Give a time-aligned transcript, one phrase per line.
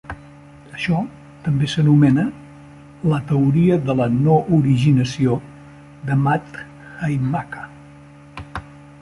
[0.75, 1.01] Això
[1.47, 2.23] també s'anomena
[3.11, 5.37] la teoria de la no-originació
[6.09, 7.69] de Madhyamaka.